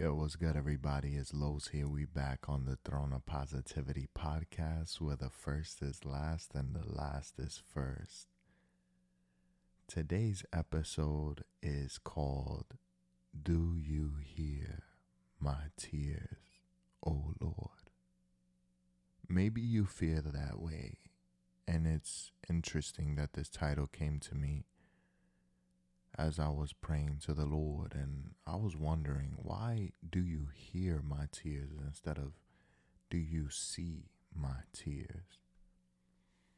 [0.00, 1.16] Yo, what's good, everybody?
[1.16, 1.88] It's Los here.
[1.88, 6.88] We back on the Throne of Positivity podcast where the first is last and the
[6.88, 8.28] last is first.
[9.88, 12.76] Today's episode is called
[13.42, 14.84] Do You Hear
[15.40, 16.60] My Tears,
[17.04, 17.90] O Lord?
[19.28, 20.98] Maybe you feel that way,
[21.66, 24.62] and it's interesting that this title came to me
[26.18, 31.00] as I was praying to the Lord, and I was wondering, why do you hear
[31.00, 32.32] my tears instead of
[33.08, 35.38] do you see my tears?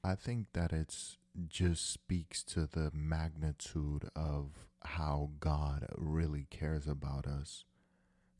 [0.02, 7.26] I think that it's just speaks to the magnitude of how God really cares about
[7.26, 7.64] us.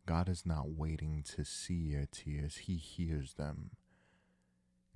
[0.06, 3.73] God is not waiting to see your tears, He hears them.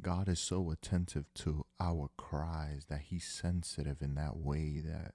[0.01, 5.13] God is so attentive to our cries that He's sensitive in that way that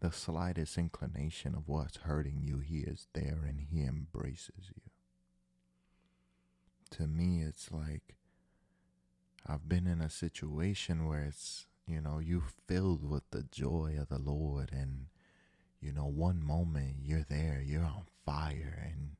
[0.00, 4.82] the slightest inclination of what's hurting you, He is there and He embraces you.
[6.96, 8.16] To me, it's like
[9.46, 14.08] I've been in a situation where it's, you know, you filled with the joy of
[14.08, 15.06] the Lord, and,
[15.80, 19.16] you know, one moment you're there, you're on fire, and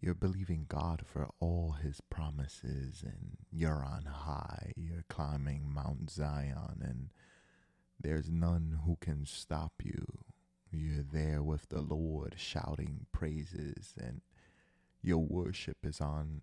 [0.00, 6.80] you're believing God for all His promises, and you're on high, you're climbing Mount Zion,
[6.82, 7.08] and
[8.00, 10.06] there's none who can stop you.
[10.70, 14.20] You're there with the Lord shouting praises, and
[15.02, 16.42] your worship is on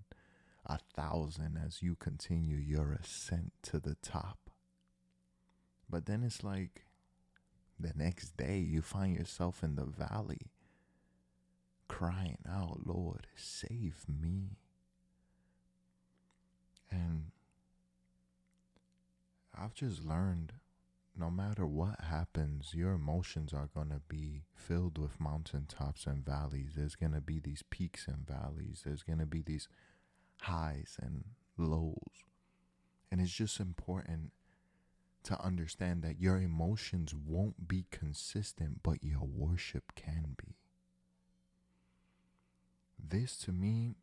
[0.66, 4.50] a thousand as you continue your ascent to the top.
[5.89, 6.86] But then it's like
[7.80, 10.52] the next day you find yourself in the valley
[11.88, 14.58] crying out, Lord, save me.
[16.90, 17.31] And
[19.58, 20.53] I've just learned
[21.18, 26.72] no matter what happens, your emotions are going to be filled with mountaintops and valleys.
[26.76, 28.82] There's going to be these peaks and valleys.
[28.86, 29.68] There's going to be these
[30.42, 31.24] highs and
[31.58, 32.26] lows.
[33.12, 34.32] And it's just important
[35.24, 40.56] to understand that your emotions won't be consistent, but your worship can be.
[43.00, 43.96] This to me,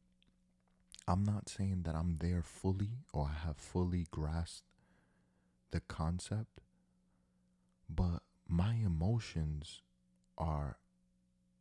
[1.07, 4.65] I'm not saying that I'm there fully or I have fully grasped
[5.73, 6.61] the concept
[7.95, 9.81] but my emotions
[10.39, 10.79] are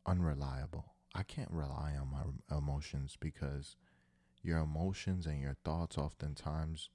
[0.06, 0.94] unreliable.
[1.14, 3.76] I can't rely on my emotions because
[4.42, 6.90] your emotions and your thoughts oftentimes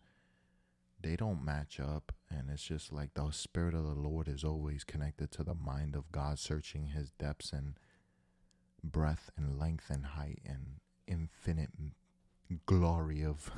[1.00, 4.82] they don't match up and it's just like the spirit of the Lord is always
[4.82, 7.78] connected to the mind of God searching his depths and
[8.82, 11.70] breadth and length and height and infinite
[12.64, 13.50] glory of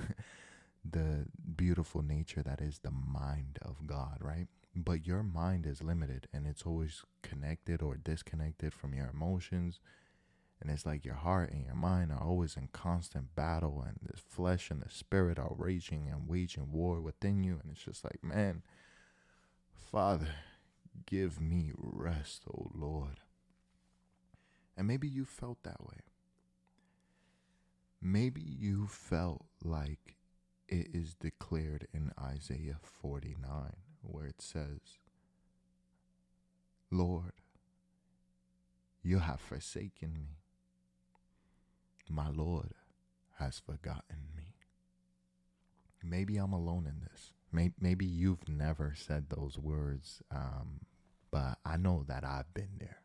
[0.90, 4.48] the beautiful nature that is the mind of God, right?
[4.80, 9.80] But your mind is limited and it's always connected or disconnected from your emotions.
[10.60, 14.16] And it's like your heart and your mind are always in constant battle, and the
[14.16, 17.58] flesh and the spirit are raging and waging war within you.
[17.62, 18.62] And it's just like, man,
[19.72, 20.28] Father,
[21.06, 23.20] give me rest, oh Lord.
[24.76, 26.02] And maybe you felt that way.
[28.00, 30.16] Maybe you felt like
[30.68, 33.72] it is declared in Isaiah 49
[34.02, 34.80] where it says,
[36.90, 37.32] Lord,
[39.02, 40.38] you have forsaken me.
[42.08, 42.72] My Lord
[43.38, 44.54] has forgotten me.
[46.02, 47.32] Maybe I'm alone in this.
[47.80, 50.80] Maybe you've never said those words, um,
[51.30, 53.02] but I know that I've been there.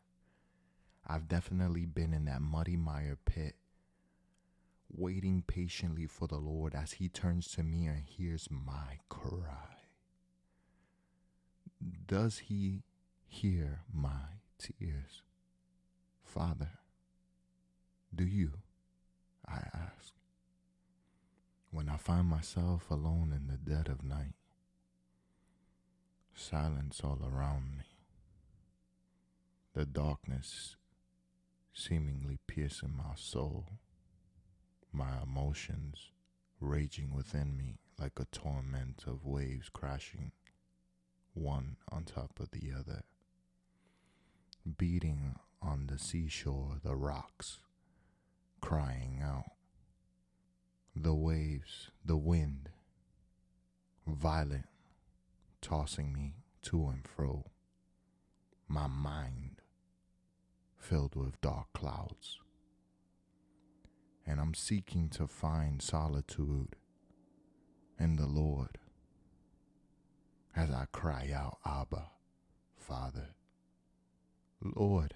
[1.06, 3.56] I've definitely been in that muddy mire pit,
[4.90, 9.73] waiting patiently for the Lord as He turns to me and hears my cry.
[12.06, 12.82] Does he
[13.26, 15.22] hear my tears?
[16.22, 16.70] Father,
[18.14, 18.52] do you?
[19.46, 20.14] I ask.
[21.70, 24.34] When I find myself alone in the dead of night,
[26.34, 27.84] silence all around me,
[29.74, 30.76] the darkness
[31.74, 33.66] seemingly piercing my soul,
[34.92, 36.12] my emotions
[36.60, 40.32] raging within me like a torment of waves crashing
[41.34, 43.02] one on top of the other,
[44.78, 47.58] beating on the seashore the rocks,
[48.60, 49.50] crying out.
[50.96, 52.70] The waves, the wind,
[54.06, 54.68] violent,
[55.60, 57.50] tossing me to and fro,
[58.68, 59.60] my mind
[60.78, 62.38] filled with dark clouds.
[64.26, 66.76] And I'm seeking to find solitude
[67.98, 68.78] in the Lord
[70.56, 72.10] as I cry out, Abba,
[72.76, 73.30] Father,
[74.62, 75.14] Lord,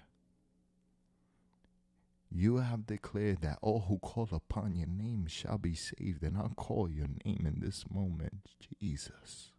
[2.31, 6.53] You have declared that all who call upon your name shall be saved, and I'll
[6.55, 8.49] call your name in this moment,
[8.79, 9.51] Jesus.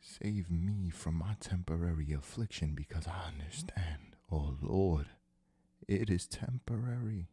[0.00, 5.06] Save me from my temporary affliction because I understand, oh Lord,
[5.88, 7.28] it is temporary.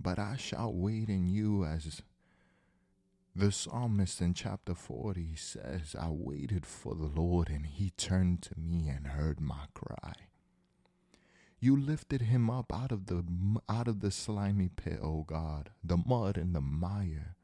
[0.00, 2.02] But I shall wait in you as
[3.34, 8.58] the psalmist in chapter 40 says, I waited for the Lord and he turned to
[8.58, 10.12] me and heard my cry.
[11.58, 13.24] You lifted him up out of the
[13.68, 17.36] out of the slimy pit, O God, the mud and the mire.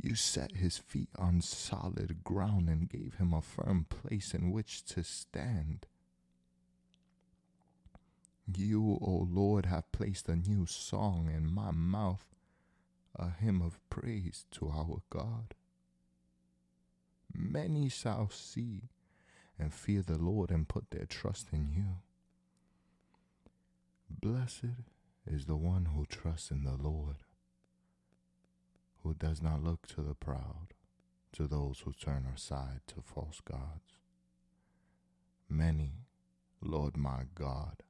[0.00, 4.84] You set his feet on solid ground and gave him a firm place in which
[4.86, 5.86] to stand.
[8.56, 12.24] You, O Lord, have placed a new song in my mouth,
[13.16, 15.54] a hymn of praise to our God.
[17.32, 18.90] Many shall see
[19.58, 21.98] and fear the Lord and put their trust in you.
[24.08, 24.84] Blessed
[25.26, 27.16] is the one who trusts in the Lord,
[29.02, 30.68] who does not look to the proud,
[31.32, 34.00] to those who turn aside to false gods.
[35.48, 35.92] Many,
[36.60, 37.82] Lord my God,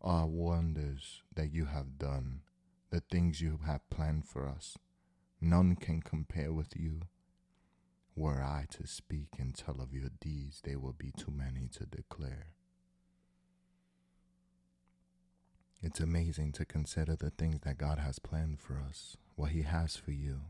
[0.00, 2.40] are wonders that you have done,
[2.90, 4.76] the things you have planned for us.
[5.40, 7.02] None can compare with you.
[8.16, 11.86] Were I to speak and tell of your deeds, they would be too many to
[11.86, 12.48] declare.
[15.82, 19.96] It's amazing to consider the things that God has planned for us, what He has
[19.96, 20.40] for you.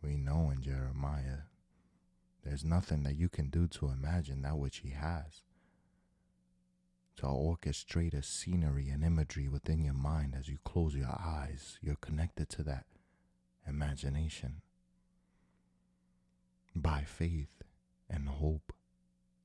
[0.00, 1.42] We know in Jeremiah,
[2.44, 5.42] there's nothing that you can do to imagine that which He has.
[7.20, 11.96] To orchestrate a scenery and imagery within your mind as you close your eyes, you're
[11.96, 12.86] connected to that
[13.68, 14.62] imagination.
[16.74, 17.62] By faith
[18.08, 18.72] and hope,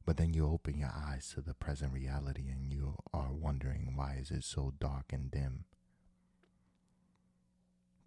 [0.05, 4.19] but then you open your eyes to the present reality and you are wondering why
[4.21, 5.65] is it so dark and dim?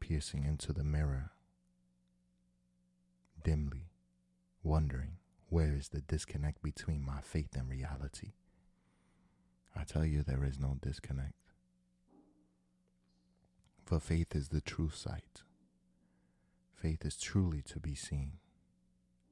[0.00, 1.32] Piercing into the mirror
[3.44, 3.90] dimly,
[4.62, 5.18] wondering
[5.50, 8.32] where is the disconnect between my faith and reality?
[9.78, 11.34] I tell you, there is no disconnect.
[13.84, 15.42] For faith is the true sight.
[16.74, 18.32] Faith is truly to be seen,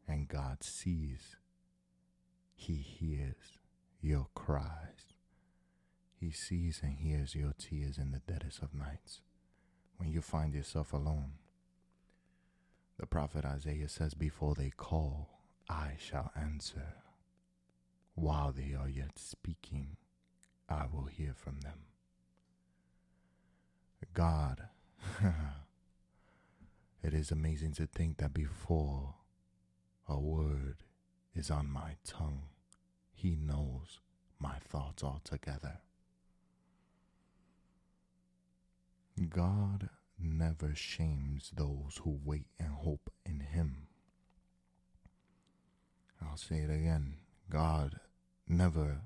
[0.07, 1.37] and God sees
[2.55, 3.59] he hears
[4.01, 5.15] your cries.
[6.19, 9.21] He sees and hears your tears in the deadest of nights
[9.99, 11.33] when you find yourself alone.
[12.99, 16.95] The prophet Isaiah says, Before they call, I shall answer.
[18.15, 19.99] While they are yet speaking,
[20.69, 21.81] I will hear from them.
[24.13, 24.69] God,
[27.03, 29.15] it is amazing to think that before
[30.09, 30.85] a word
[31.35, 32.45] is on my tongue.
[33.13, 34.01] He knows
[34.39, 35.81] my thoughts altogether.
[39.29, 39.89] God
[40.19, 43.89] never shames those who wait and hope in Him.
[46.23, 47.17] I'll say it again
[47.51, 48.01] God
[48.49, 49.03] never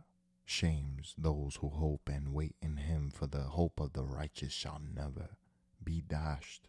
[0.50, 4.81] shames those who hope and wait in Him, for the hope of the righteous shall
[4.94, 5.37] never
[5.82, 6.69] be dashed.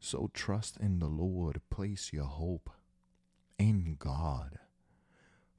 [0.00, 2.70] So trust in the Lord, place your hope
[3.58, 4.58] in God,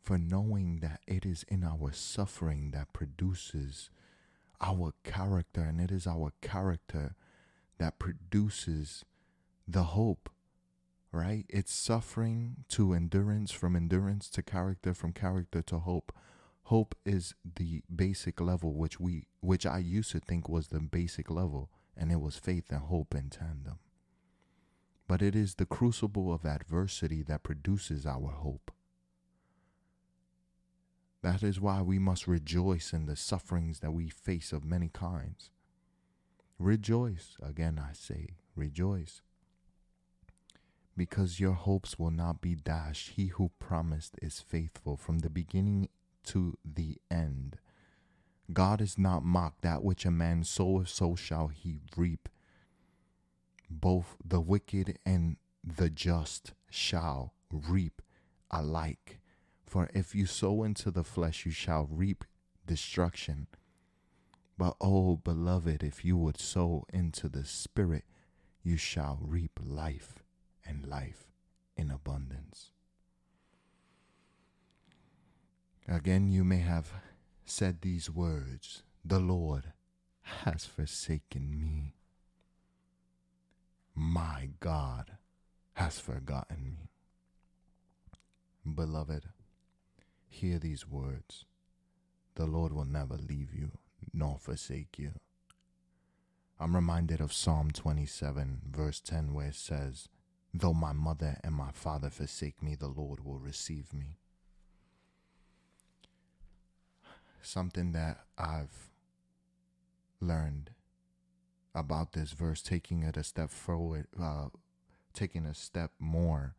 [0.02, 3.92] for knowing that it is in our suffering that produces
[4.60, 7.14] our character, and it is our character
[7.78, 9.06] that produces
[9.68, 10.30] the hope,
[11.12, 11.46] right?
[11.50, 16.12] It's suffering to endurance, from endurance to character, from character to hope.
[16.64, 21.30] Hope is the basic level which we which I used to think was the basic
[21.30, 23.80] level, and it was faith and hope in tandem
[25.08, 28.72] but it is the crucible of adversity that produces our hope.
[31.22, 35.52] That is why we must rejoice in the sufferings that we face of many kinds.
[36.60, 39.22] Rejoice, again I say, rejoice.
[40.96, 43.12] Because your hopes will not be dashed.
[43.12, 45.90] He who promised is faithful from the beginning
[46.26, 47.58] to the end.
[48.52, 49.62] God is not mocked.
[49.62, 52.30] That which a man soweth, so shall he reap
[53.70, 58.02] both the wicked and the just shall reap
[58.52, 59.20] alike.
[59.66, 62.26] For if you sow into the flesh, you shall reap
[62.68, 63.48] destruction.
[64.58, 68.06] But, oh, beloved, if you would sow into the Spirit,
[68.62, 70.24] you shall reap life
[70.66, 71.32] and life
[71.76, 72.73] in abundance.
[75.88, 76.92] Again, you may have
[77.46, 79.74] said these words The Lord
[80.22, 81.96] has forsaken me
[83.96, 85.18] my God
[85.74, 86.90] has forgotten me.
[88.66, 89.26] Beloved,
[90.28, 91.46] hear these words.
[92.36, 93.72] the Lord will never leave you
[94.12, 95.12] nor forsake you.
[96.60, 100.10] I'm reminded of Psalm 27, verse 10, where it says,
[100.52, 104.18] Though my mother and my father forsake me, the Lord will receive me.
[107.46, 108.90] Something that I've
[110.22, 110.72] learned
[111.76, 114.48] about this verse, taking it a step forward, uh,
[115.14, 116.56] taking a step more,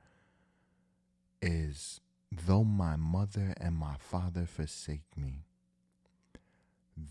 [1.41, 2.01] is
[2.31, 5.47] though my mother and my father forsake me,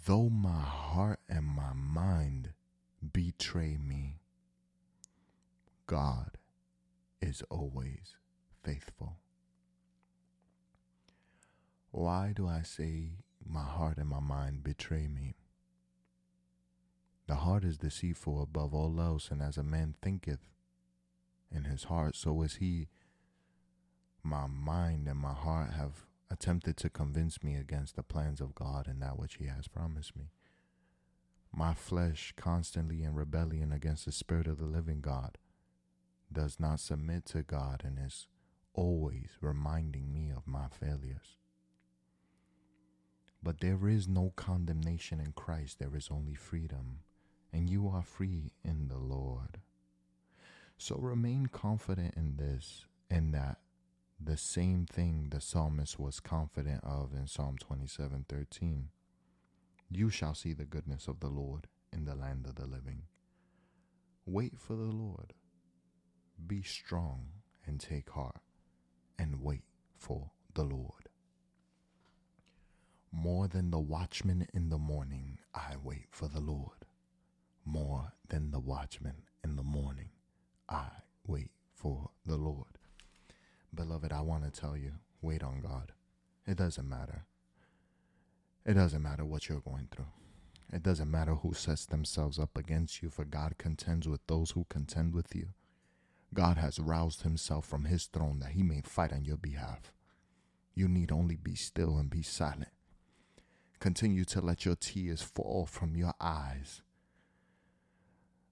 [0.06, 2.54] though my heart and my mind
[3.12, 4.20] betray me,
[5.88, 6.38] God
[7.22, 8.16] is always
[8.64, 9.18] faithful.
[11.92, 15.36] Why do I say my heart and my mind betray me?
[17.28, 20.50] The heart is deceitful above all else, and as a man thinketh
[21.52, 22.90] in his heart, so is he.
[24.24, 28.88] My mind and my heart have attempted to convince me against the plans of God
[28.88, 30.32] and that which he has promised me.
[31.56, 35.38] My flesh, constantly in rebellion against the Spirit of the living God,
[36.32, 38.28] does not submit to God and is
[38.74, 41.38] always reminding me of my failures.
[43.44, 47.00] But there is no condemnation in Christ, there is only freedom,
[47.52, 49.60] and you are free in the Lord.
[50.78, 53.58] So remain confident in this, in that
[54.20, 58.90] the same thing the psalmist was confident of in Psalm 27 13.
[59.92, 63.04] You shall see the goodness of the Lord in the land of the living.
[64.26, 65.34] Wait for the Lord.
[66.48, 67.28] Be strong
[67.66, 68.42] and take heart
[69.20, 69.64] and wait
[69.98, 71.03] for the Lord.
[73.16, 76.86] More than the watchman in the morning, I wait for the Lord.
[77.64, 80.10] More than the watchman in the morning,
[80.68, 80.88] I
[81.28, 82.80] wait for the Lord.
[83.74, 85.92] Beloved, I want to tell you wait on God.
[86.48, 87.26] It doesn't matter.
[88.66, 90.12] It doesn't matter what you're going through.
[90.72, 94.66] It doesn't matter who sets themselves up against you, for God contends with those who
[94.70, 95.50] contend with you.
[96.34, 99.94] God has roused himself from his throne that he may fight on your behalf.
[100.74, 102.72] You need only be still and be silent.
[103.84, 106.82] Continue to let your tears fall from your eyes.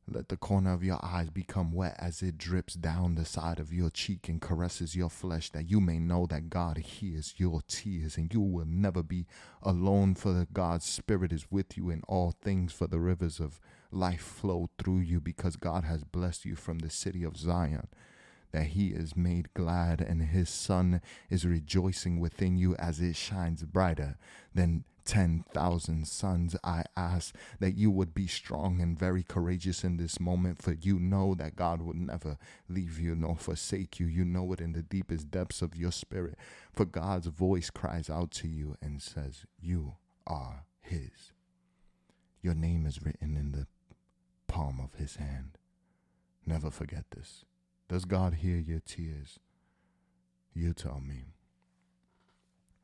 [0.05, 3.71] Let the corner of your eyes become wet as it drips down the side of
[3.71, 8.17] your cheek and caresses your flesh, that you may know that God hears your tears
[8.17, 9.25] and you will never be
[9.63, 14.19] alone, for God's Spirit is with you in all things, for the rivers of life
[14.19, 17.87] flow through you because God has blessed you from the city of Zion.
[18.51, 23.63] That he is made glad and his sun is rejoicing within you as it shines
[23.63, 24.17] brighter
[24.53, 26.55] than 10,000 suns.
[26.63, 30.99] I ask that you would be strong and very courageous in this moment, for you
[30.99, 32.37] know that God would never
[32.69, 34.05] leave you nor forsake you.
[34.05, 36.37] You know it in the deepest depths of your spirit,
[36.71, 39.95] for God's voice cries out to you and says, You
[40.27, 41.31] are His.
[42.41, 43.67] Your name is written in the
[44.47, 45.57] palm of his hand.
[46.45, 47.45] Never forget this.
[47.91, 49.37] Does God hear your tears?
[50.53, 51.33] You tell me.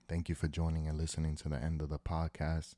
[0.10, 2.76] Thank you for joining and listening to the end of the podcast.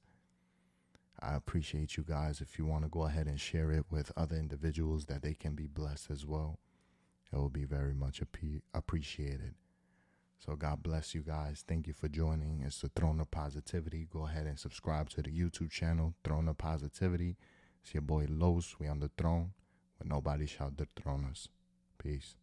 [1.19, 2.39] I appreciate you guys.
[2.39, 5.55] If you want to go ahead and share it with other individuals that they can
[5.55, 6.59] be blessed as well,
[7.33, 8.21] it will be very much
[8.75, 9.55] appreciated.
[10.37, 11.65] So, God bless you guys.
[11.67, 12.61] Thank you for joining.
[12.63, 14.07] It's the Throne of Positivity.
[14.07, 17.37] Go ahead and subscribe to the YouTube channel, Throne of Positivity.
[17.81, 18.75] It's your boy Los.
[18.77, 19.53] We on the throne,
[19.97, 21.47] but nobody shall dethrone us.
[22.01, 22.39] Peace.